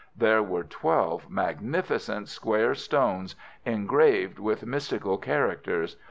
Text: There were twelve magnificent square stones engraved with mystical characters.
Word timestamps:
There 0.17 0.41
were 0.41 0.63
twelve 0.63 1.29
magnificent 1.29 2.27
square 2.27 2.73
stones 2.73 3.35
engraved 3.67 4.39
with 4.39 4.65
mystical 4.65 5.19
characters. 5.19 5.95